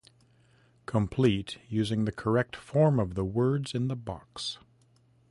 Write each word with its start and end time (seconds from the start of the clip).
Complete 0.87 1.59
using 1.69 2.05
the 2.05 2.11
correct 2.11 2.55
form 2.55 2.99
of 2.99 3.13
the 3.13 3.23
words 3.23 3.75
in 3.75 3.87
the 3.87 3.95
box. 3.95 4.57